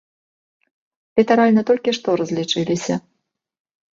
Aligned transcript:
Літаральна 1.19 1.61
толькі 1.69 1.93
што 1.97 2.09
разлічыліся. 2.21 2.93